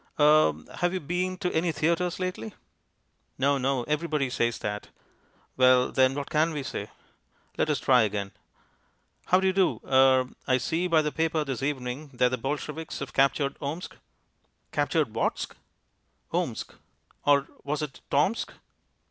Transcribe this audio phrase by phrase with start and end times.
[0.19, 2.55] "Er have you been to any theatres lately?"
[3.37, 4.87] No, no, everybody says that.
[5.55, 6.89] Well, then, what can we say?
[7.55, 8.31] Let us try again.
[9.27, 9.79] "How do you do.
[9.85, 13.95] Er I see by the paper this evening that the Bolsheviks have captured Omsk."
[14.71, 15.55] "Captured Whatsk?"
[16.31, 16.73] "Omsk."
[17.23, 18.53] Or was it Tomsk?